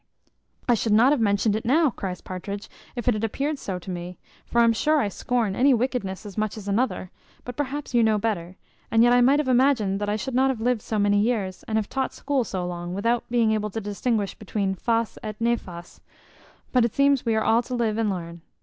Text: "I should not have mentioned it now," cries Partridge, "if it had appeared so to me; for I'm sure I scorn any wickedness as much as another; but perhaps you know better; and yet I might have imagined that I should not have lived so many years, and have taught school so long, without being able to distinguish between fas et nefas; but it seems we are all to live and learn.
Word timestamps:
"I 0.67 0.73
should 0.73 0.93
not 0.93 1.11
have 1.11 1.21
mentioned 1.21 1.55
it 1.55 1.63
now," 1.63 1.91
cries 1.91 2.21
Partridge, 2.21 2.67
"if 2.95 3.07
it 3.07 3.13
had 3.13 3.23
appeared 3.23 3.59
so 3.59 3.77
to 3.77 3.91
me; 3.91 4.17
for 4.47 4.59
I'm 4.59 4.73
sure 4.73 4.99
I 4.99 5.09
scorn 5.09 5.55
any 5.55 5.75
wickedness 5.75 6.25
as 6.25 6.39
much 6.39 6.57
as 6.57 6.67
another; 6.67 7.11
but 7.45 7.55
perhaps 7.55 7.93
you 7.93 8.01
know 8.01 8.17
better; 8.17 8.55
and 8.89 9.03
yet 9.03 9.13
I 9.13 9.21
might 9.21 9.37
have 9.37 9.47
imagined 9.47 10.01
that 10.01 10.09
I 10.09 10.15
should 10.15 10.33
not 10.33 10.49
have 10.49 10.59
lived 10.59 10.81
so 10.81 10.97
many 10.97 11.19
years, 11.19 11.61
and 11.67 11.77
have 11.77 11.87
taught 11.87 12.15
school 12.15 12.43
so 12.43 12.65
long, 12.65 12.95
without 12.95 13.29
being 13.29 13.51
able 13.51 13.69
to 13.69 13.79
distinguish 13.79 14.33
between 14.33 14.73
fas 14.73 15.19
et 15.21 15.39
nefas; 15.39 15.99
but 16.71 16.83
it 16.83 16.95
seems 16.95 17.23
we 17.23 17.35
are 17.35 17.43
all 17.45 17.61
to 17.61 17.75
live 17.75 17.99
and 17.99 18.09
learn. 18.09 18.41